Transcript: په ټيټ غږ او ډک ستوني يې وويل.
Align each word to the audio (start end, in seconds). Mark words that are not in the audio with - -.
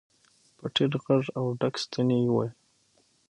په 0.57 0.65
ټيټ 0.73 0.91
غږ 1.03 1.23
او 1.37 1.45
ډک 1.59 1.75
ستوني 1.83 2.17
يې 2.23 2.29
وويل. 2.31 2.53